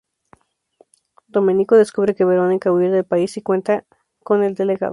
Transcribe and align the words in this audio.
Domenico 1.27 1.75
descubre 1.75 2.15
que 2.15 2.25
Verónica 2.25 2.71
huir 2.73 2.89
del 2.89 3.05
país 3.05 3.37
y 3.37 3.43
cuenta 3.43 3.85
con 4.23 4.41
el 4.43 4.55
delegado. 4.55 4.89